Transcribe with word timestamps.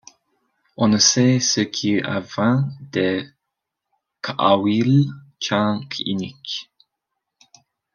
On 0.77 0.87
ne 0.87 0.97
sait 0.97 1.39
ce 1.39 1.59
qu'il 1.61 2.03
advint 2.03 2.67
de 2.91 3.23
K'awiil 4.23 5.11
Chan 5.39 5.79
K'inich. 5.91 6.71